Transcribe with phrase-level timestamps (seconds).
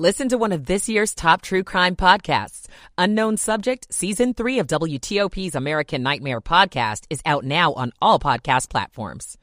[0.00, 2.68] Listen to one of this year's top true crime podcasts.
[2.96, 8.70] Unknown Subject, Season 3 of WTOP's American Nightmare podcast is out now on all podcast
[8.70, 9.36] platforms.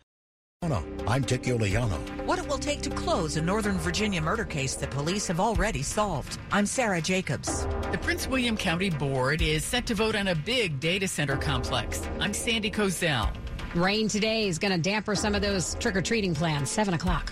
[0.64, 2.00] I'm Dick Uliano.
[2.26, 5.84] What it will take to close a Northern Virginia murder case that police have already
[5.84, 6.40] solved.
[6.52, 7.68] I'm Sarah Jacobs.
[7.92, 12.02] The Prince William County Board is set to vote on a big data center complex.
[12.20, 13.32] I'm Sandy Kozel.
[13.76, 16.72] Rain today is going to damper some of those trick or treating plans.
[16.72, 17.32] 7 o'clock.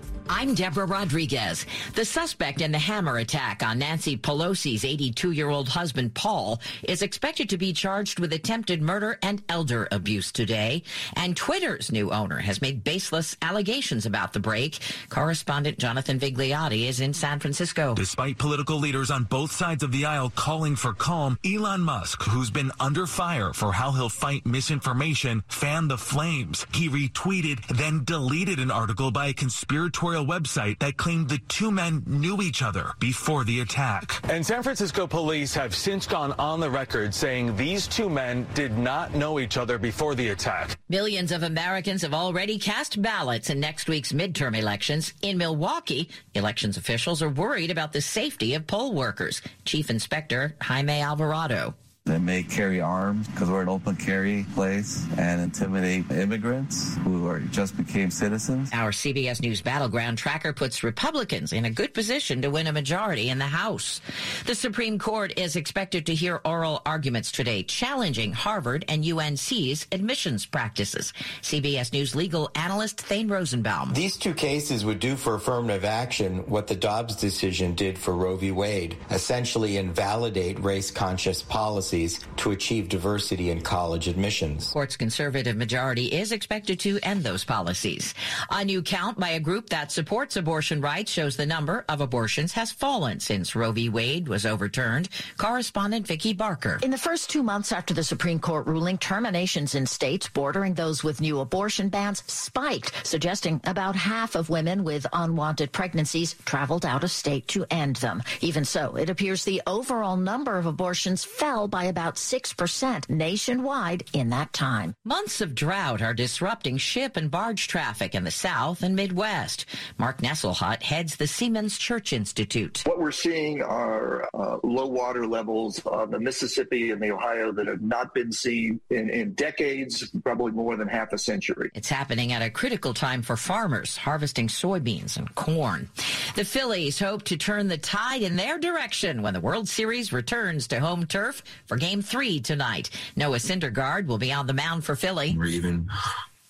[0.29, 1.65] I'm Deborah Rodriguez.
[1.93, 7.01] The suspect in the hammer attack on Nancy Pelosi's 82 year old husband, Paul, is
[7.01, 10.83] expected to be charged with attempted murder and elder abuse today.
[11.15, 14.79] And Twitter's new owner has made baseless allegations about the break.
[15.09, 17.93] Correspondent Jonathan Vigliotti is in San Francisco.
[17.95, 22.49] Despite political leaders on both sides of the aisle calling for calm, Elon Musk, who's
[22.49, 26.65] been under fire for how he'll fight misinformation, fanned the flames.
[26.73, 32.03] He retweeted, then deleted an article by a conspiratorial website that claimed the two men
[32.05, 34.19] knew each other before the attack.
[34.29, 38.77] And San Francisco police have since gone on the record saying these two men did
[38.77, 40.77] not know each other before the attack.
[40.89, 45.13] Millions of Americans have already cast ballots in next week's midterm elections.
[45.21, 49.41] In Milwaukee, elections officials are worried about the safety of poll workers.
[49.65, 51.75] Chief Inspector Jaime Alvarado.
[52.05, 57.39] They may carry arms because we're an open carry place and intimidate immigrants who are
[57.39, 58.71] just became citizens.
[58.73, 63.29] Our CBS News Battleground tracker puts Republicans in a good position to win a majority
[63.29, 64.01] in the House.
[64.47, 70.47] The Supreme Court is expected to hear oral arguments today challenging Harvard and UNC's admissions
[70.47, 71.13] practices.
[71.43, 73.93] CBS News legal analyst Thane Rosenbaum.
[73.93, 78.37] These two cases would do for affirmative action what the Dobbs decision did for Roe
[78.37, 78.49] v.
[78.49, 84.71] Wade, essentially invalidate race conscious policy policies to achieve diversity in college admissions.
[84.71, 88.13] Court's conservative majority is expected to end those policies.
[88.49, 92.53] A new count by a group that supports abortion rights shows the number of abortions
[92.53, 93.89] has fallen since Roe v.
[93.89, 95.09] Wade was overturned.
[95.37, 96.79] Correspondent Vicki Barker.
[96.81, 101.03] In the first two months after the Supreme Court ruling, terminations in states bordering those
[101.03, 107.03] with new abortion bans spiked, suggesting about half of women with unwanted pregnancies traveled out
[107.03, 108.23] of state to end them.
[108.39, 114.03] Even so, it appears the overall number of abortions fell by by about 6% nationwide
[114.13, 114.93] in that time.
[115.03, 119.65] Months of drought are disrupting ship and barge traffic in the South and Midwest.
[119.97, 122.83] Mark Nestlehutt heads the Seamen's Church Institute.
[122.85, 127.65] What we're seeing are uh, low water levels on the Mississippi and the Ohio that
[127.65, 131.71] have not been seen in, in decades, probably more than half a century.
[131.73, 135.89] It's happening at a critical time for farmers harvesting soybeans and corn.
[136.35, 140.67] The Phillies hope to turn the tide in their direction when the World Series returns
[140.67, 142.89] to home turf for game three tonight.
[143.15, 145.33] Noah Syndergaard will be on the mound for Philly.
[145.37, 145.89] We're even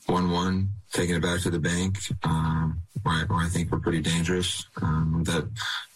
[0.07, 4.65] 1 1, taking it back to the bank, um, where, I think we're pretty dangerous.
[4.81, 5.47] Um, that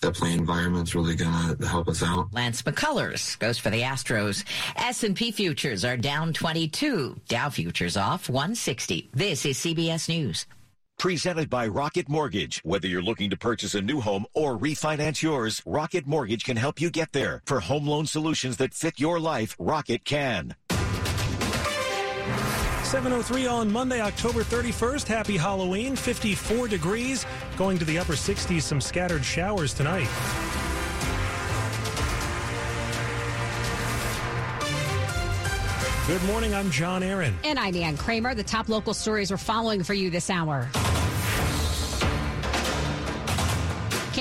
[0.01, 2.31] that play environment's really going to help us out.
[2.33, 4.43] Lance McCullers goes for the Astros.
[4.75, 7.19] S&P futures are down 22.
[7.27, 9.09] Dow futures off 160.
[9.11, 10.45] This is CBS News.
[10.97, 12.61] Presented by Rocket Mortgage.
[12.63, 16.81] Whether you're looking to purchase a new home or refinance yours, Rocket Mortgage can help
[16.81, 17.41] you get there.
[17.45, 20.55] For home loan solutions that fit your life, Rocket can.
[22.83, 25.07] 703 on Monday, October 31st.
[25.07, 25.95] Happy Halloween.
[25.95, 27.25] 54 degrees.
[27.57, 28.61] Going to the upper 60s.
[28.61, 30.07] Some scattered showers tonight.
[36.07, 36.53] Good morning.
[36.53, 37.33] I'm John Aaron.
[37.43, 38.35] And I'm Ann Kramer.
[38.35, 40.69] The top local stories we're following for you this hour.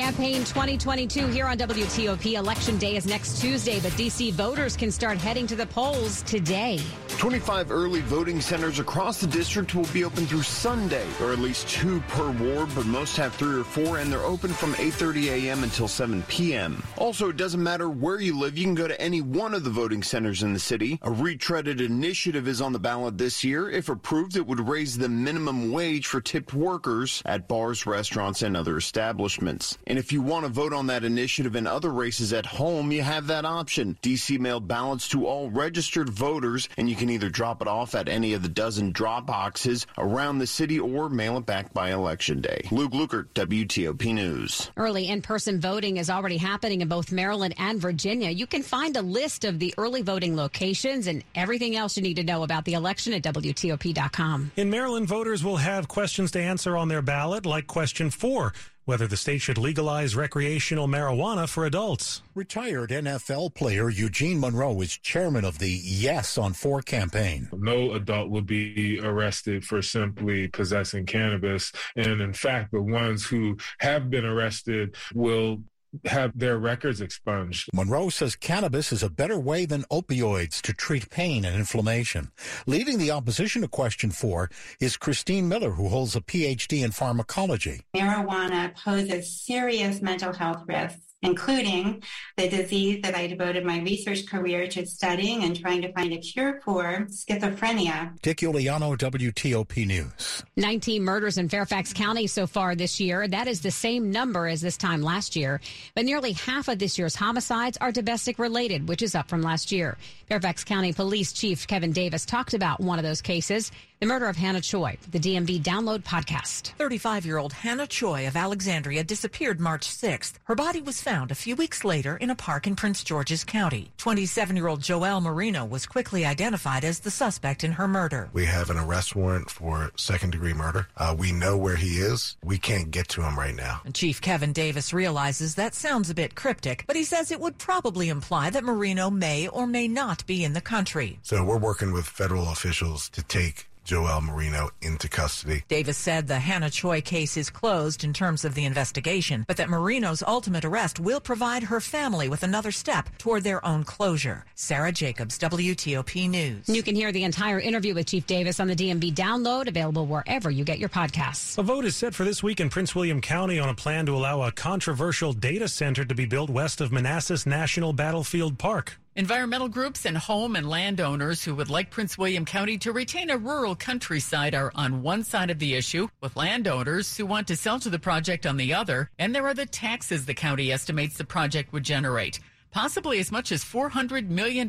[0.04, 2.34] Campaign 2022 here on WTOP.
[2.34, 4.32] Election day is next Tuesday, but D.C.
[4.32, 6.78] voters can start heading to the polls today.
[7.16, 11.06] 25 early voting centers across the district will be open through Sunday.
[11.22, 14.50] or at least two per ward, but most have three or four, and they're open
[14.52, 15.62] from 8.30 a.m.
[15.62, 16.82] until 7 p.m.
[16.98, 18.58] Also, it doesn't matter where you live.
[18.58, 20.98] You can go to any one of the voting centers in the city.
[21.00, 23.70] A retreaded initiative is on the ballot this year.
[23.70, 28.54] If approved, it would raise the minimum wage for tipped workers at bars, restaurants, and
[28.54, 29.78] other establishments.
[29.94, 33.02] And if you want to vote on that initiative in other races at home, you
[33.02, 33.96] have that option.
[34.02, 38.08] DC mailed ballots to all registered voters, and you can either drop it off at
[38.08, 42.40] any of the dozen drop boxes around the city or mail it back by election
[42.40, 42.66] day.
[42.72, 44.68] Luke Lukert, WTOP News.
[44.76, 48.30] Early in person voting is already happening in both Maryland and Virginia.
[48.30, 52.16] You can find a list of the early voting locations and everything else you need
[52.16, 54.50] to know about the election at WTOP.com.
[54.56, 59.06] In Maryland, voters will have questions to answer on their ballot, like question four whether
[59.06, 62.22] the state should legalize recreational marijuana for adults.
[62.34, 67.48] Retired NFL player Eugene Monroe is chairman of the Yes on Four campaign.
[67.52, 71.72] No adult would be arrested for simply possessing cannabis.
[71.96, 75.62] And in fact, the ones who have been arrested will
[76.06, 77.70] have their records expunged.
[77.72, 82.30] Monroe says cannabis is a better way than opioids to treat pain and inflammation.
[82.66, 84.50] Leading the opposition to question four
[84.80, 87.82] is Christine Miller, who holds a PhD in pharmacology.
[87.94, 92.02] Marijuana poses serious mental health risks including
[92.36, 96.18] the disease that I devoted my research career to studying and trying to find a
[96.18, 98.20] cure for, schizophrenia.
[98.22, 100.44] Dick Uliano, WTOP News.
[100.56, 103.26] 19 murders in Fairfax County so far this year.
[103.26, 105.60] That is the same number as this time last year.
[105.94, 109.72] But nearly half of this year's homicides are domestic related, which is up from last
[109.72, 109.96] year.
[110.28, 113.70] Fairfax County Police Chief Kevin Davis talked about one of those cases.
[114.00, 116.72] The murder of Hannah Choi, the DMV Download podcast.
[116.76, 120.34] 35 year old Hannah Choi of Alexandria disappeared March 6th.
[120.44, 123.92] Her body was found a few weeks later in a park in Prince George's County.
[123.98, 128.28] 27 year old Joel Marino was quickly identified as the suspect in her murder.
[128.32, 130.88] We have an arrest warrant for second degree murder.
[130.96, 132.36] Uh, we know where he is.
[132.42, 133.82] We can't get to him right now.
[133.92, 138.08] Chief Kevin Davis realizes that sounds a bit cryptic, but he says it would probably
[138.08, 141.20] imply that Marino may or may not be in the country.
[141.22, 145.62] So we're working with federal officials to take Joel Marino into custody.
[145.68, 149.68] Davis said the Hannah Choi case is closed in terms of the investigation, but that
[149.68, 154.46] Marino's ultimate arrest will provide her family with another step toward their own closure.
[154.54, 156.68] Sarah Jacobs, WTOP News.
[156.68, 160.50] You can hear the entire interview with Chief Davis on the DMV download, available wherever
[160.50, 161.58] you get your podcasts.
[161.58, 164.16] A vote is set for this week in Prince William County on a plan to
[164.16, 168.98] allow a controversial data center to be built west of Manassas National Battlefield Park.
[169.16, 173.38] Environmental groups and home and landowners who would like Prince William County to retain a
[173.38, 177.78] rural countryside are on one side of the issue, with landowners who want to sell
[177.78, 179.08] to the project on the other.
[179.16, 182.40] And there are the taxes the county estimates the project would generate.
[182.72, 184.68] Possibly as much as $400 million.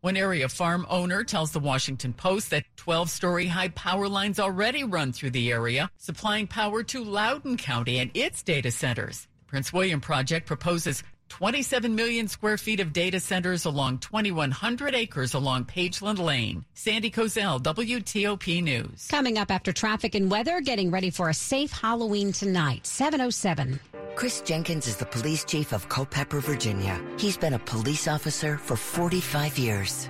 [0.00, 4.84] One area farm owner tells the Washington Post that 12 story high power lines already
[4.84, 9.28] run through the area, supplying power to Loudoun County and its data centers.
[9.40, 15.34] The Prince William project proposes 27 million square feet of data centers along 2,100 acres
[15.34, 16.64] along Pageland Lane.
[16.74, 19.08] Sandy Kozel, WTOP News.
[19.10, 23.78] Coming up after traffic and weather, getting ready for a safe Halloween tonight, 707.
[24.14, 26.98] Chris Jenkins is the police chief of Culpeper, Virginia.
[27.18, 30.08] He's been a police officer for 45 years.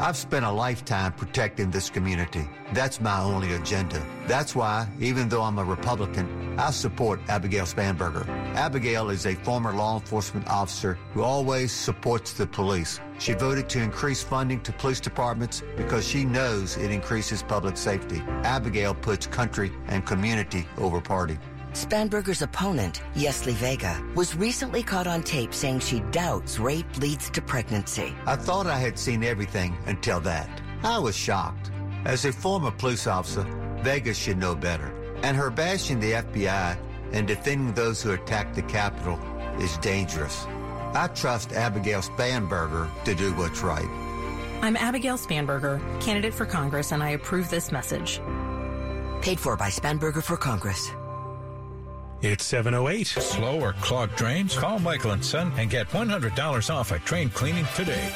[0.00, 2.48] I've spent a lifetime protecting this community.
[2.72, 4.02] That's my only agenda.
[4.26, 8.26] That's why, even though I'm a Republican, I support Abigail Spanberger.
[8.54, 12.98] Abigail is a former law enforcement officer who always supports the police.
[13.18, 18.22] She voted to increase funding to police departments because she knows it increases public safety.
[18.42, 21.38] Abigail puts country and community over party.
[21.72, 27.40] Spanberger's opponent, Yesli Vega, was recently caught on tape saying she doubts rape leads to
[27.40, 28.14] pregnancy.
[28.26, 30.48] I thought I had seen everything until that.
[30.82, 31.70] I was shocked.
[32.04, 33.44] As a former police officer,
[33.82, 34.92] Vega should know better.
[35.22, 36.76] And her bashing the FBI
[37.12, 39.18] and defending those who attacked the Capitol
[39.60, 40.46] is dangerous.
[40.94, 43.88] I trust Abigail Spanberger to do what's right.
[44.62, 48.20] I'm Abigail Spanberger, candidate for Congress, and I approve this message.
[49.22, 50.90] Paid for by Spanberger for Congress.
[52.22, 53.06] It's 708.
[53.06, 54.54] Slow or clogged drains?
[54.54, 58.12] Call Michael and Son and get $100 off a drain cleaning today.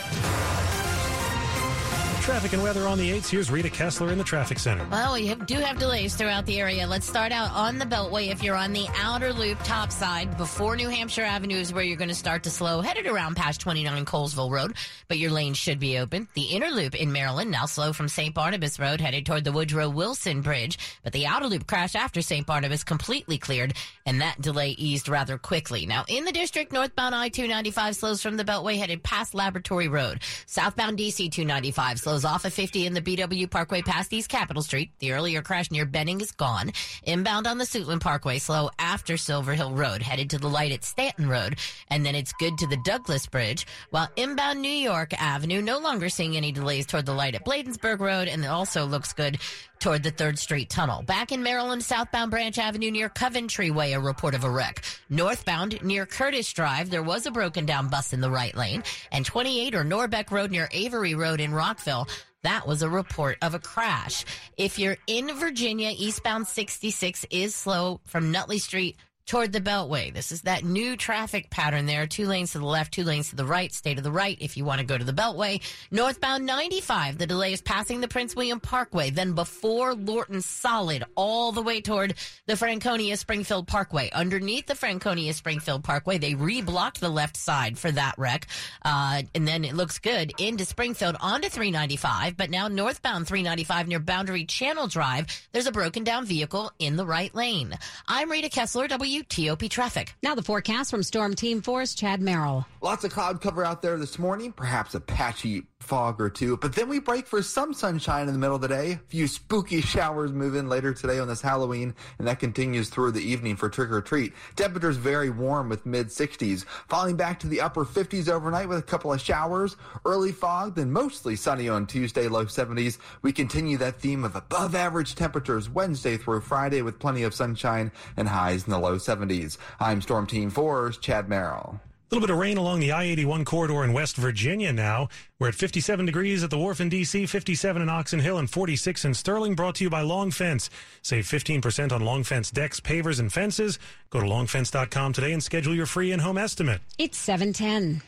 [2.25, 3.29] Traffic and weather on the 8th.
[3.29, 4.83] Here's Rita Kessler in the traffic center.
[4.91, 6.87] Well, we have, do have delays throughout the area.
[6.87, 8.29] Let's start out on the Beltway.
[8.29, 11.99] If you're on the outer loop top side, before New Hampshire Avenue is where you're
[11.99, 14.75] going to start to slow, headed around past 29 Colesville Road,
[15.07, 16.27] but your lane should be open.
[16.33, 18.35] The inner loop in Maryland, now slow from St.
[18.35, 22.47] Barnabas Road, headed toward the Woodrow Wilson Bridge, but the outer loop crash after St.
[22.47, 23.75] Barnabas completely cleared,
[24.07, 25.85] and that delay eased rather quickly.
[25.85, 30.21] Now, in the district, northbound I 295 slows from the Beltway, headed past Laboratory Road.
[30.47, 34.91] Southbound DC 295 slows off of 50 in the BW Parkway past East Capitol Street.
[34.99, 36.73] The earlier crash near Benning is gone.
[37.05, 40.85] Inbound on the Suitland Parkway, slow after Silver Hill Road, headed to the light at
[40.85, 41.57] Stanton Road,
[41.89, 43.67] and then it's good to the Douglas Bridge.
[43.89, 48.01] While inbound New York Avenue, no longer seeing any delays toward the light at Bladensburg
[48.01, 49.39] Road, and it also looks good
[49.85, 51.03] toward the 3rd Street Tunnel.
[51.03, 54.83] Back in Maryland, southbound Branch Avenue near Coventry Way, a report of a wreck.
[55.11, 58.83] Northbound near Curtis Drive, there was a broken down bus in the right lane.
[59.13, 62.09] And 28 or Norbeck Road near Avery Road in Rockville,
[62.45, 64.25] that was a report of a crash.
[64.57, 70.13] If you're in Virginia, eastbound 66 is slow from Nutley Street toward the Beltway.
[70.13, 72.07] This is that new traffic pattern there.
[72.07, 73.73] Two lanes to the left, two lanes to the right.
[73.73, 75.63] Stay to the right if you want to go to the Beltway.
[75.91, 81.53] Northbound 95, the delay is passing the Prince William Parkway, then before Lorton Solid, all
[81.53, 82.15] the way toward
[82.47, 84.11] the Franconia Springfield Parkway.
[84.11, 88.47] Underneath the Franconia Springfield Parkway, they reblocked the left side for that wreck.
[88.83, 94.01] Uh, and then it looks good into Springfield onto 395, but now northbound 395 near
[94.01, 97.77] Boundary Channel Drive, there's a broken down vehicle in the right lane.
[98.07, 100.15] I'm Rita Kessler, WTOP Traffic.
[100.23, 102.67] Now the forecast from Storm Team 4's Chad Merrill.
[102.85, 106.75] Lots of cloud cover out there this morning, perhaps a patchy fog or two, but
[106.75, 108.93] then we break for some sunshine in the middle of the day.
[108.93, 113.13] A few spooky showers move in later today on this Halloween, and that continues through
[113.13, 114.35] the evening for trick or treat.
[114.55, 118.83] Temperatures very warm with mid 60s, falling back to the upper 50s overnight with a
[118.83, 122.99] couple of showers, early fog, then mostly sunny on Tuesday, low 70s.
[123.23, 127.93] We continue that theme of above average temperatures Wednesday through Friday with plenty of sunshine
[128.19, 129.57] and highs in the low 70s.
[129.81, 131.81] I'm Storm Team 4's Chad Merrill.
[132.15, 135.09] A little bit of rain along the I 81 corridor in West Virginia now.
[135.41, 139.05] We're at 57 degrees at the wharf in D.C., 57 in Oxon Hill, and 46
[139.05, 139.57] in Sterling.
[139.57, 140.71] Brought to you by Long Fence.
[141.03, 143.81] Save 15% on Long Fence decks, pavers, and fences.
[144.11, 146.83] Go to longfence.com today and schedule your free in home estimate.
[146.99, 148.01] It's 710.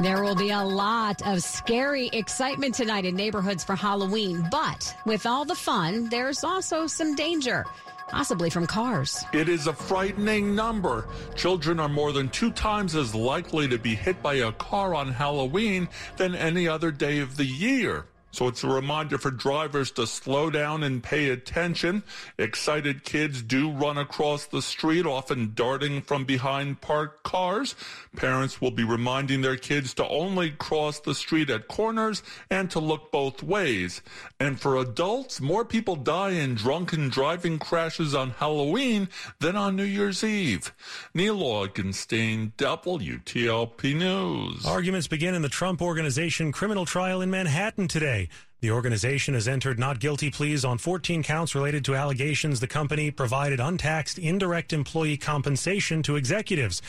[0.00, 5.26] There will be a lot of scary excitement tonight in neighborhoods for Halloween, but with
[5.26, 7.64] all the fun, there's also some danger
[8.14, 9.24] possibly from cars.
[9.32, 11.08] It is a frightening number.
[11.34, 15.10] Children are more than two times as likely to be hit by a car on
[15.10, 18.06] Halloween than any other day of the year.
[18.34, 22.02] So it's a reminder for drivers to slow down and pay attention.
[22.36, 27.76] Excited kids do run across the street, often darting from behind parked cars.
[28.16, 32.80] Parents will be reminding their kids to only cross the street at corners and to
[32.80, 34.02] look both ways.
[34.40, 39.84] And for adults, more people die in drunken driving crashes on Halloween than on New
[39.84, 40.74] Year's Eve.
[41.14, 44.66] Neil Augenstein, WTOP News.
[44.66, 48.23] Arguments begin in the Trump Organization criminal trial in Manhattan today.
[48.60, 53.10] The organization has entered not guilty pleas on 14 counts related to allegations the company
[53.10, 56.80] provided untaxed indirect employee compensation to executives.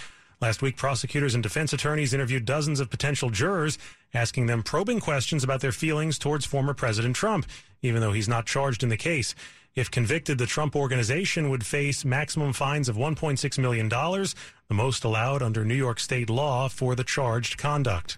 [0.41, 3.77] Last week, prosecutors and defense attorneys interviewed dozens of potential jurors,
[4.13, 7.45] asking them probing questions about their feelings towards former President Trump,
[7.81, 9.33] even though he's not charged in the case.
[9.75, 15.41] If convicted, the Trump organization would face maximum fines of $1.6 million, the most allowed
[15.41, 18.17] under New York state law for the charged conduct.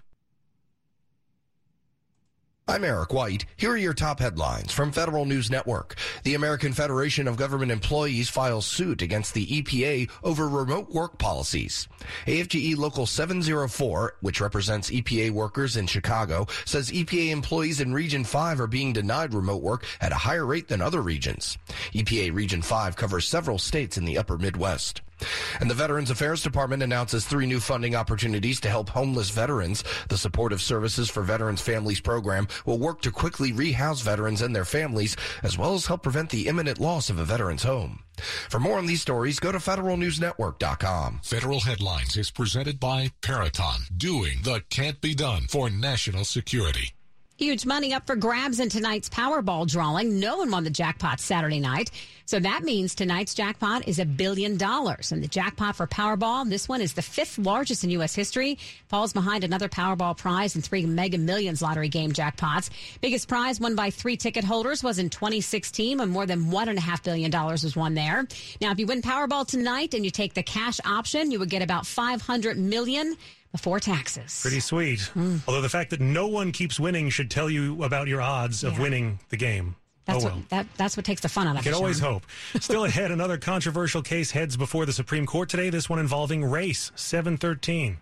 [2.70, 3.46] I'm Eric White.
[3.56, 5.96] Here are your top headlines from Federal News Network.
[6.24, 11.88] The American Federation of Government Employees files suit against the EPA over remote work policies.
[12.26, 18.60] AFGE Local 704, which represents EPA workers in Chicago, says EPA employees in Region 5
[18.60, 21.56] are being denied remote work at a higher rate than other regions.
[21.94, 25.00] EPA Region 5 covers several states in the upper Midwest.
[25.60, 29.84] And the Veterans Affairs Department announces three new funding opportunities to help homeless veterans.
[30.08, 34.64] The Supportive Services for Veterans Families program will work to quickly rehouse veterans and their
[34.64, 38.02] families, as well as help prevent the imminent loss of a veteran's home.
[38.48, 41.20] For more on these stories, go to federalnewsnetwork.com.
[41.22, 46.97] Federal Headlines is presented by Peraton, doing the can't be done for national security.
[47.38, 50.18] Huge money up for grabs in tonight's Powerball drawing.
[50.18, 51.92] No one won the jackpot Saturday night.
[52.26, 55.12] So that means tonight's jackpot is a billion dollars.
[55.12, 58.12] And the jackpot for Powerball, this one is the fifth largest in U.S.
[58.12, 62.70] history, falls behind another Powerball prize and three Mega Millions lottery game jackpots.
[63.00, 67.30] Biggest prize won by three ticket holders was in 2016 when more than $1.5 billion
[67.30, 68.26] was won there.
[68.60, 71.62] Now, if you win Powerball tonight and you take the cash option, you would get
[71.62, 73.16] about $500 million
[73.52, 74.40] before taxes.
[74.42, 75.00] Pretty sweet.
[75.14, 75.40] Mm.
[75.46, 78.78] Although the fact that no one keeps winning should tell you about your odds of
[78.78, 79.76] winning the game.
[80.04, 80.36] That's, oh, well.
[80.36, 81.74] what, that, that's what takes the fun out of you it.
[81.74, 82.24] can always hope.
[82.60, 85.68] Still ahead, another controversial case heads before the Supreme Court today.
[85.68, 86.90] This one involving race.
[86.94, 87.98] 713.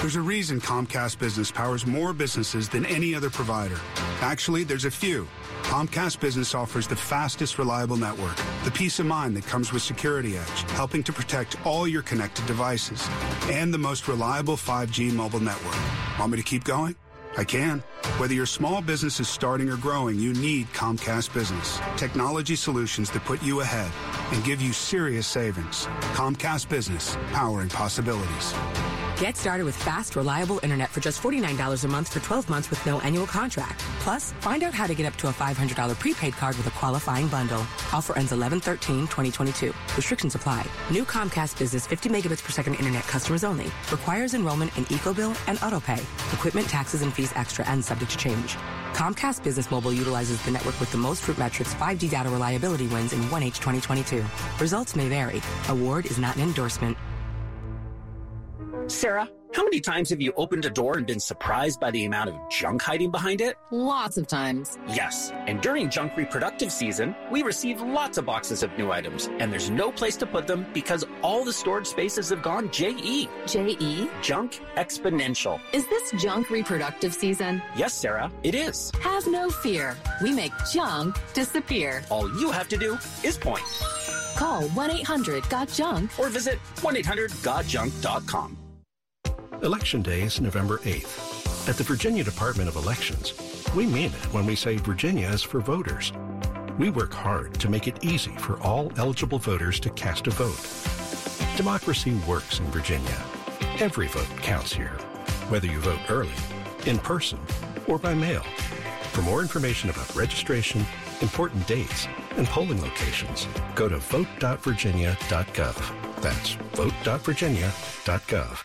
[0.00, 3.80] There's a reason Comcast Business powers more businesses than any other provider.
[4.20, 5.26] Actually, there's a few.
[5.66, 10.38] Comcast Business offers the fastest, reliable network, the peace of mind that comes with Security
[10.38, 13.04] Edge, helping to protect all your connected devices,
[13.50, 15.76] and the most reliable 5G mobile network.
[16.20, 16.94] Want me to keep going?
[17.36, 17.80] I can.
[18.16, 21.80] Whether your small business is starting or growing, you need Comcast Business.
[21.96, 23.90] Technology solutions that put you ahead
[24.32, 25.86] and give you serious savings.
[26.14, 28.54] Comcast Business, powering possibilities.
[29.18, 32.84] Get started with fast, reliable internet for just $49 a month for 12 months with
[32.84, 33.80] no annual contract.
[34.00, 37.26] Plus, find out how to get up to a $500 prepaid card with a qualifying
[37.28, 37.60] bundle.
[37.94, 39.72] Offer ends 11-13-2022.
[39.96, 40.66] Restrictions apply.
[40.90, 43.64] New Comcast Business 50 megabits per second internet customers only.
[43.90, 45.98] Requires enrollment in EcoBill and AutoPay.
[46.34, 48.56] Equipment, taxes, and fees extra and subject to change.
[48.92, 53.22] Comcast Business Mobile utilizes the network with the most RootMetrics 5G data reliability wins in
[53.22, 54.22] 1H 2022.
[54.60, 55.40] Results may vary.
[55.70, 56.98] Award is not an endorsement.
[58.88, 62.28] Sarah, how many times have you opened a door and been surprised by the amount
[62.28, 63.56] of junk hiding behind it?
[63.72, 64.78] Lots of times.
[64.86, 65.32] Yes.
[65.46, 69.70] And during junk reproductive season, we receive lots of boxes of new items, and there's
[69.70, 73.28] no place to put them because all the storage spaces have gone JE.
[73.46, 74.08] JE?
[74.22, 75.58] Junk exponential.
[75.72, 77.60] Is this junk reproductive season?
[77.74, 78.92] Yes, Sarah, it is.
[79.00, 79.96] Have no fear.
[80.22, 82.04] We make junk disappear.
[82.08, 83.64] All you have to do is point.
[84.36, 88.58] Call 1 800 GOT JUNK or visit 1 800 GotJunk.com.
[89.66, 91.68] Election Day is November 8th.
[91.68, 93.34] At the Virginia Department of Elections,
[93.74, 96.12] we mean it when we say Virginia is for voters.
[96.78, 100.60] We work hard to make it easy for all eligible voters to cast a vote.
[101.56, 103.18] Democracy works in Virginia.
[103.80, 104.98] Every vote counts here,
[105.48, 106.30] whether you vote early,
[106.86, 107.40] in person,
[107.88, 108.44] or by mail.
[109.10, 110.86] For more information about registration,
[111.20, 112.06] important dates,
[112.36, 116.22] and polling locations, go to vote.virginia.gov.
[116.22, 118.64] That's vote.virginia.gov.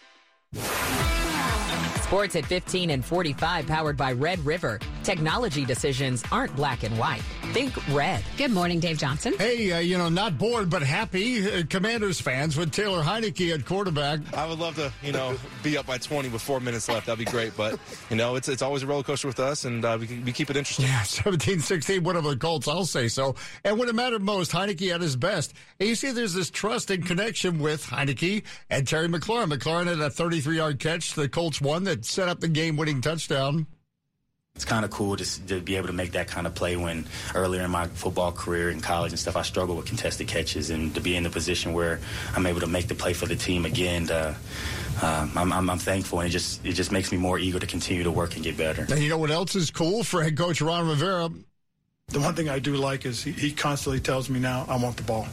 [2.03, 4.79] Sports at 15 and 45 powered by Red River.
[5.03, 7.22] Technology decisions aren't black and white.
[7.53, 8.24] Think red.
[8.38, 9.34] Good morning, Dave Johnson.
[9.38, 13.65] Hey, uh, you know, not bored, but happy uh, Commanders fans with Taylor Heinicke at
[13.65, 14.20] quarterback.
[14.36, 17.08] I would love to, you know, be up by 20 with four minutes left.
[17.08, 17.58] That'd be great.
[17.58, 17.79] But,
[18.10, 20.50] you know, it's it's always a roller coaster with us, and uh, we, we keep
[20.50, 20.86] it interesting.
[20.86, 23.36] Yeah, 17 16, whatever the Colts, I'll say so.
[23.63, 25.53] And when it mattered most, Heinicke at his best.
[25.79, 29.51] And you see, there's this trust and connection with Heinicke and Terry McLaurin.
[29.51, 31.13] McLaurin had a 33 yard catch.
[31.13, 33.67] The Colts won that set up the game winning touchdown.
[34.62, 37.08] It's kind of cool to, to be able to make that kind of play when
[37.34, 40.70] earlier in my football career in college and stuff, I struggled with contested catches.
[40.70, 42.00] And to be in the position where
[42.36, 44.36] I'm able to make the play for the team again, uh,
[45.01, 46.20] uh, I'm, I'm, I'm, thankful.
[46.20, 48.56] And it just, it just makes me more eager to continue to work and get
[48.56, 48.84] better.
[48.84, 51.32] And you know what else is cool for head coach Ron Rivera?
[52.10, 54.96] The one thing I do like is he, he constantly tells me now I want
[54.96, 55.25] the ball.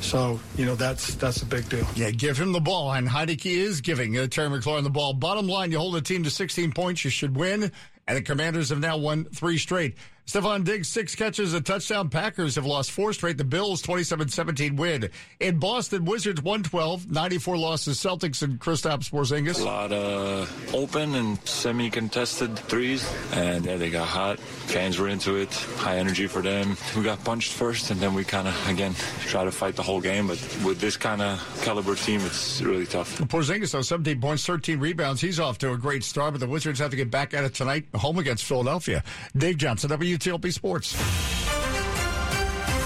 [0.00, 1.88] So, you know, that's that's a big deal.
[1.96, 2.92] Yeah, give him the ball.
[2.92, 5.12] And Heinicke is giving uh, Terry McLaurin the ball.
[5.12, 7.72] Bottom line, you hold a team to 16 points, you should win.
[8.06, 9.96] And the Commanders have now won three straight.
[10.26, 12.08] Stefon Diggs, six catches, a touchdown.
[12.08, 13.38] Packers have lost four straight.
[13.38, 15.08] The Bills, 27-17 win.
[15.38, 17.98] In Boston, Wizards 112, 94 losses.
[17.98, 19.60] Celtics and Kristaps Porzingis.
[19.60, 23.08] A lot of open and semi-contested threes.
[23.34, 24.40] And yeah, they got hot.
[24.40, 25.54] Fans were into it.
[25.76, 26.76] High energy for them.
[26.96, 28.94] We got punched first, and then we kind of, again,
[29.26, 30.26] try to fight the whole game.
[30.26, 33.16] But with this kind of caliber team, it's really tough.
[33.18, 35.20] Porzingis, though, 17 points, 13 rebounds.
[35.20, 37.54] He's off to a great start, but the Wizards have to get back at it
[37.54, 39.04] tonight, home against Philadelphia.
[39.36, 40.92] Dave Johnson, WTOP Sports.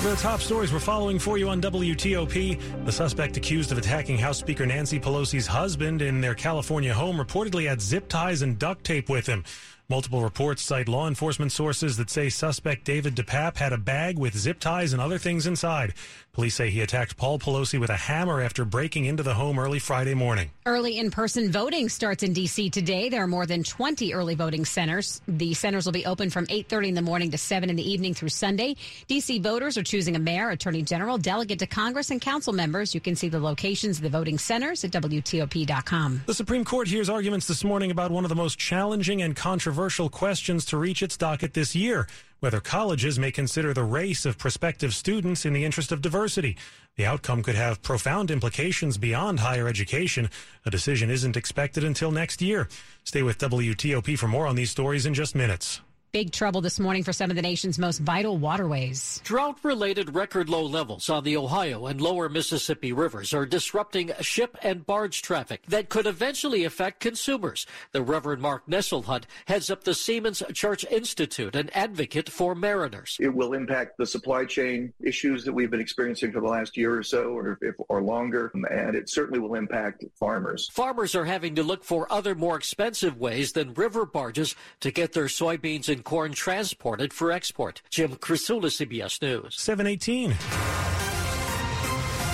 [0.03, 2.85] The top stories we're following for you on WTOP.
[2.85, 7.69] The suspect accused of attacking House Speaker Nancy Pelosi's husband in their California home reportedly
[7.69, 9.45] had zip ties and duct tape with him.
[9.89, 14.37] Multiple reports cite law enforcement sources that say suspect David DePape had a bag with
[14.37, 15.95] zip ties and other things inside.
[16.41, 19.79] Police say he attacked Paul Pelosi with a hammer after breaking into the home early
[19.79, 20.51] Friday morning.
[20.65, 22.71] Early in-person voting starts in D.C.
[22.71, 23.11] today.
[23.11, 25.21] There are more than 20 early voting centers.
[25.29, 28.15] The centers will be open from 8.30 in the morning to 7 in the evening
[28.15, 28.77] through Sunday.
[29.07, 29.41] D.C.
[29.41, 32.95] voters are choosing a mayor, attorney general, delegate to Congress, and council members.
[32.95, 36.23] You can see the locations of the voting centers at WTOP.com.
[36.25, 40.09] The Supreme Court hears arguments this morning about one of the most challenging and controversial
[40.09, 42.07] questions to reach its docket this year
[42.41, 46.57] whether colleges may consider the race of prospective students in the interest of diversity.
[46.97, 50.29] The outcome could have profound implications beyond higher education.
[50.67, 52.69] A decision isn't expected until next year.
[53.05, 55.81] Stay with WTOP for more on these stories in just minutes.
[56.13, 59.21] Big trouble this morning for some of the nation's most vital waterways.
[59.23, 64.59] Drought related record low levels on the Ohio and lower Mississippi rivers are disrupting ship
[64.61, 67.65] and barge traffic that could eventually affect consumers.
[67.93, 73.17] The Reverend Mark Nestlehutt heads up the Seamen's Church Institute, an advocate for mariners.
[73.21, 76.93] It will impact the supply chain issues that we've been experiencing for the last year
[76.93, 80.69] or so or, if, or longer, and it certainly will impact farmers.
[80.73, 85.13] Farmers are having to look for other more expensive ways than river barges to get
[85.13, 87.83] their soybeans and corn transported for export.
[87.91, 89.61] Jim Krasula, CBS News.
[89.61, 90.70] 718.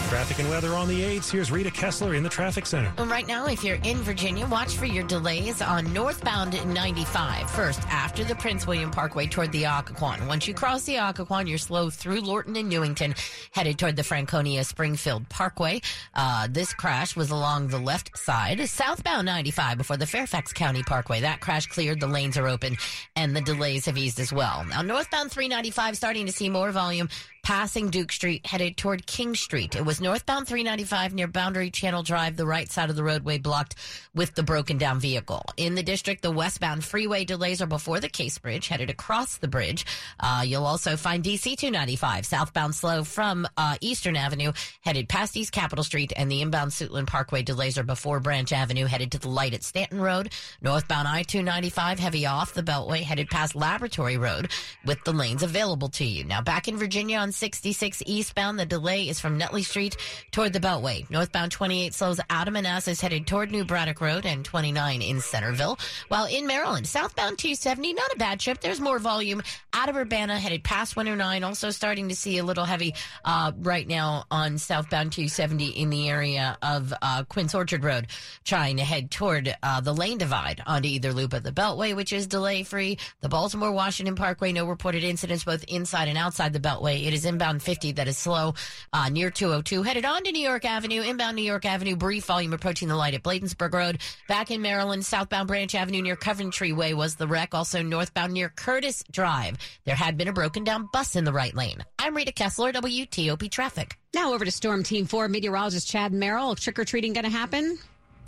[0.09, 1.33] Traffic and weather on the 8s.
[1.33, 2.93] Here's Rita Kessler in the traffic center.
[3.05, 7.51] Right now, if you're in Virginia, watch for your delays on northbound 95.
[7.51, 10.29] First, after the Prince William Parkway toward the Occoquan.
[10.29, 13.17] Once you cross the Occoquan, you're slow through Lorton and Newington,
[13.51, 15.81] headed toward the Franconia Springfield Parkway.
[16.15, 18.61] Uh, this crash was along the left side.
[18.69, 21.23] Southbound 95 before the Fairfax County Parkway.
[21.23, 21.99] That crash cleared.
[21.99, 22.77] The lanes are open
[23.17, 24.65] and the delays have eased as well.
[24.65, 27.09] Now, northbound 395 starting to see more volume
[27.47, 29.77] passing Duke Street headed toward King Street.
[29.77, 33.77] It was northbound 395 near Boundary Channel Drive, the right side of the roadway blocked
[34.17, 35.45] with the broken down vehicle.
[35.57, 39.47] In the district, the westbound freeway delays are before the Case Bridge, headed across the
[39.47, 39.87] bridge.
[40.19, 45.53] Uh, you'll also find DC 295 southbound slow from uh, Eastern Avenue, headed past East
[45.53, 49.29] Capitol Street, and the inbound Suitland Parkway delays are before Branch Avenue, headed to the
[49.29, 50.33] light at Stanton Road.
[50.63, 54.51] Northbound I 295 heavy off the Beltway, headed past Laboratory Road
[54.85, 56.25] with the lanes available to you.
[56.25, 59.97] Now, back in Virginia on 66 eastbound, the delay is from Nutley Street
[60.33, 61.09] toward the Beltway.
[61.11, 65.79] Northbound 28 slows out of Manassas, headed toward New Braddock Road, and 29 in Centreville.
[66.09, 68.61] While in Maryland, southbound 270, not a bad trip.
[68.61, 71.45] There's more volume out of Urbana, headed past 109.
[71.45, 72.95] Also starting to see a little heavy
[73.25, 78.07] uh, right now on southbound 270 in the area of uh, Quince Orchard Road,
[78.45, 82.13] trying to head toward uh, the lane divide onto either loop of the Beltway, which
[82.13, 82.99] is delay free.
[83.21, 87.07] The Baltimore Washington Parkway, no reported incidents both inside and outside the Beltway.
[87.07, 88.55] It is inbound 50 that is slow
[88.93, 89.83] uh, near 202.
[89.83, 93.15] Headed on to New York Avenue, inbound New York Avenue, brief volume approaching the light
[93.15, 93.99] at Bladensburg Road.
[94.29, 97.55] Back in Maryland, southbound Branch Avenue near Coventry Way was the wreck.
[97.55, 99.57] Also northbound near Curtis Drive.
[99.85, 101.85] There had been a broken down bus in the right lane.
[101.99, 103.99] I'm Rita Kessler, WTOP Traffic.
[104.15, 106.55] Now over to Storm Team 4 meteorologist Chad Merrill.
[106.55, 107.79] Trick or treating going to happen?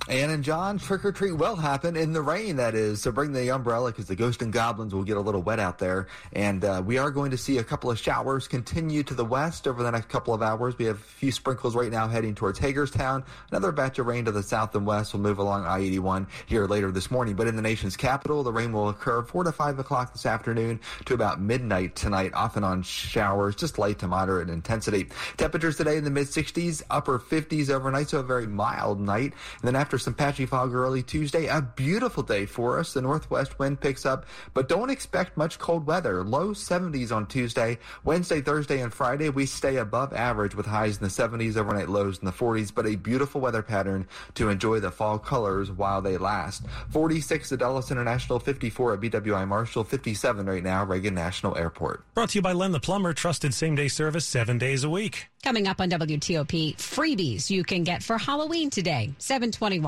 [0.08, 3.02] And John, trick or treat will happen in the rain, that is.
[3.02, 5.78] So bring the umbrella because the ghost and goblins will get a little wet out
[5.78, 6.06] there.
[6.32, 9.68] And uh, we are going to see a couple of showers continue to the west
[9.68, 10.78] over the next couple of hours.
[10.78, 13.22] We have a few sprinkles right now heading towards Hagerstown.
[13.50, 16.64] Another batch of rain to the south and west will move along I 81 here
[16.64, 17.36] later this morning.
[17.36, 20.80] But in the nation's capital, the rain will occur 4 to 5 o'clock this afternoon
[21.04, 25.08] to about midnight tonight, off and on showers, just light to moderate intensity.
[25.36, 29.34] Temperatures today in the mid 60s, upper 50s overnight, so a very mild night.
[29.60, 31.46] And then after some patchy fog early Tuesday.
[31.46, 32.92] A beautiful day for us.
[32.92, 36.22] The northwest wind picks up, but don't expect much cold weather.
[36.24, 37.78] Low 70s on Tuesday.
[38.04, 42.18] Wednesday, Thursday, and Friday, we stay above average with highs in the 70s, overnight lows
[42.18, 46.16] in the 40s, but a beautiful weather pattern to enjoy the fall colors while they
[46.16, 46.64] last.
[46.90, 52.04] 46 at Dulles International, 54 at BWI Marshall, 57 right now, Reagan National Airport.
[52.14, 55.28] Brought to you by Len the Plumber, trusted same day service seven days a week.
[55.42, 59.87] Coming up on WTOP, freebies you can get for Halloween today, 721.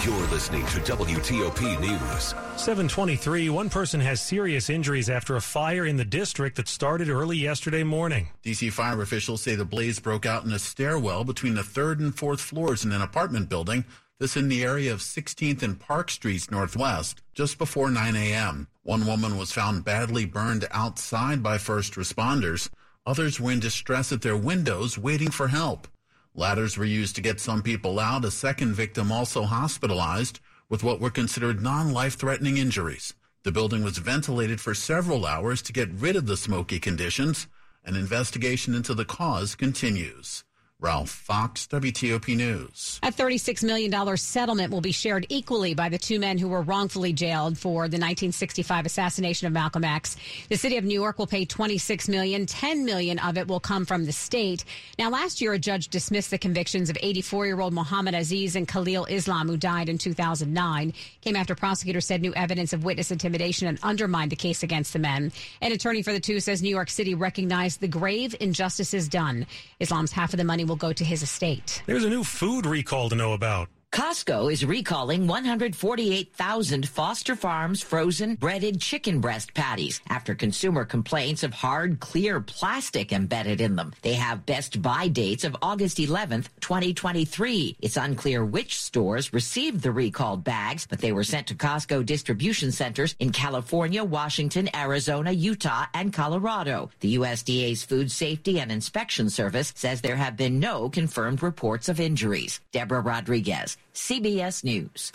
[0.04, 2.34] You're listening to WTOP News.
[2.60, 3.48] 723.
[3.48, 7.84] One person has serious injuries after a fire in the district that started early yesterday
[7.84, 8.28] morning.
[8.44, 12.14] DC fire officials say the blaze broke out in a stairwell between the third and
[12.14, 13.86] fourth floors in an apartment building.
[14.18, 18.68] This in the area of 16th and Park Streets Northwest, just before 9 a.m.
[18.82, 22.68] One woman was found badly burned outside by first responders.
[23.06, 25.88] Others were in distress at their windows waiting for help.
[26.36, 28.24] Ladders were used to get some people out.
[28.24, 33.14] A second victim also hospitalized with what were considered non-life threatening injuries.
[33.44, 37.46] The building was ventilated for several hours to get rid of the smoky conditions.
[37.84, 40.42] An investigation into the cause continues.
[40.80, 42.98] Ralph Fox, WTOP News.
[43.02, 47.12] A $36 million settlement will be shared equally by the two men who were wrongfully
[47.12, 50.16] jailed for the 1965 assassination of Malcolm X.
[50.48, 52.44] The city of New York will pay $26 million.
[52.44, 54.64] $10 million of it will come from the state.
[54.98, 59.48] Now, last year, a judge dismissed the convictions of 84-year-old Mohammed Aziz and Khalil Islam,
[59.48, 60.92] who died in 2009.
[61.20, 64.98] Came after prosecutors said new evidence of witness intimidation and undermined the case against the
[64.98, 65.30] men.
[65.62, 69.46] An attorney for the two says New York City recognized the grave injustices done.
[69.78, 71.82] Islam's half of the money will go to his estate.
[71.86, 73.68] There's a new food recall to know about.
[73.94, 81.54] Costco is recalling 148,000 Foster Farms frozen breaded chicken breast patties after consumer complaints of
[81.54, 83.92] hard, clear plastic embedded in them.
[84.02, 87.76] They have best buy dates of August 11th, 2023.
[87.80, 92.72] It's unclear which stores received the recalled bags, but they were sent to Costco distribution
[92.72, 96.90] centers in California, Washington, Arizona, Utah, and Colorado.
[96.98, 102.00] The USDA's Food Safety and Inspection Service says there have been no confirmed reports of
[102.00, 102.60] injuries.
[102.72, 105.12] Deborah Rodriguez, CBS News.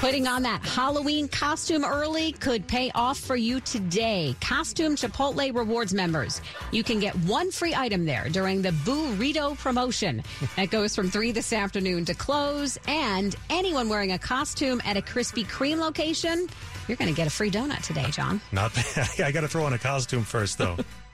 [0.00, 4.36] Putting on that Halloween costume early could pay off for you today.
[4.40, 6.40] Costume Chipotle Rewards members.
[6.70, 10.22] You can get one free item there during the Boorito promotion.
[10.56, 12.78] That goes from 3 this afternoon to close.
[12.86, 16.46] And anyone wearing a costume at a Krispy Kreme location,
[16.88, 18.40] you're going to get a free donut today, John.
[18.52, 19.08] Not bad.
[19.24, 20.76] I got to throw on a costume first, though.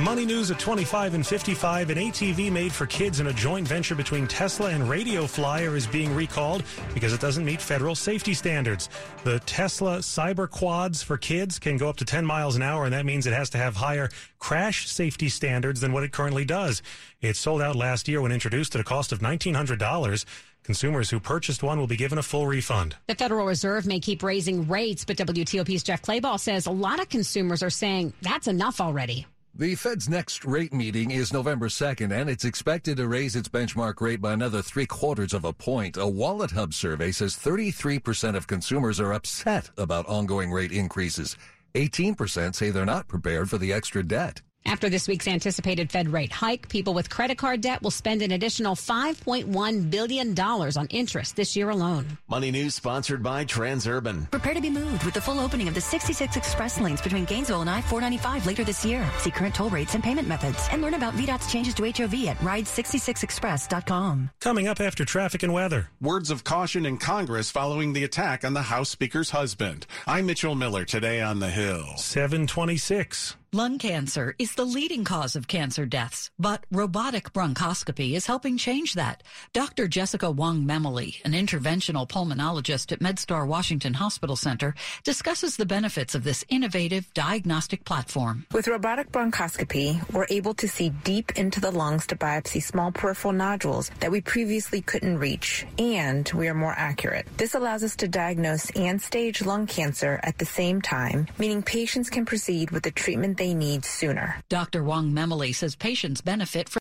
[0.00, 1.90] Money news at 25 and 55.
[1.90, 5.86] An ATV made for kids in a joint venture between Tesla and Radio Flyer is
[5.86, 6.62] being recalled
[6.94, 8.88] because it doesn't meet federal safety standards.
[9.24, 12.94] The Tesla Cyber Quads for kids can go up to 10 miles an hour, and
[12.94, 14.08] that means it has to have higher
[14.38, 16.82] crash safety standards than what it currently does.
[17.20, 20.24] It sold out last year when introduced at a cost of $1,900.
[20.62, 22.96] Consumers who purchased one will be given a full refund.
[23.06, 27.10] The Federal Reserve may keep raising rates, but WTOP's Jeff Clabaugh says a lot of
[27.10, 29.26] consumers are saying that's enough already.
[29.54, 34.00] The Fed's next rate meeting is November 2nd, and it's expected to raise its benchmark
[34.00, 35.96] rate by another three quarters of a point.
[35.96, 41.36] A Wallet Hub survey says 33% of consumers are upset about ongoing rate increases.
[41.74, 44.40] 18% say they're not prepared for the extra debt.
[44.66, 48.32] After this week's anticipated Fed rate hike, people with credit card debt will spend an
[48.32, 52.06] additional $5.1 billion on interest this year alone.
[52.28, 54.30] Money News sponsored by Transurban.
[54.30, 57.62] Prepare to be moved with the full opening of the 66 express lanes between Gainesville
[57.62, 59.04] and I-495 later this year.
[59.18, 62.38] See current toll rates and payment methods and learn about VDOT's changes to HOV at
[62.38, 64.30] ride66express.com.
[64.40, 65.88] Coming up after traffic and weather.
[66.00, 69.86] Words of caution in Congress following the attack on the House Speaker's husband.
[70.06, 71.96] I'm Mitchell Miller today on the Hill.
[71.96, 73.36] 726.
[73.52, 78.94] Lung cancer is the leading cause of cancer deaths, but robotic bronchoscopy is helping change
[78.94, 79.24] that.
[79.52, 79.88] Dr.
[79.88, 86.22] Jessica Wang Memoli, an interventional pulmonologist at MedStar Washington Hospital Center, discusses the benefits of
[86.22, 88.46] this innovative diagnostic platform.
[88.52, 93.32] With robotic bronchoscopy, we're able to see deep into the lungs to biopsy small peripheral
[93.32, 97.26] nodules that we previously couldn't reach, and we are more accurate.
[97.36, 102.10] This allows us to diagnose and stage lung cancer at the same time, meaning patients
[102.10, 104.36] can proceed with the treatment they need sooner.
[104.50, 104.84] Dr.
[104.84, 106.78] Wang Memoli says patients benefit from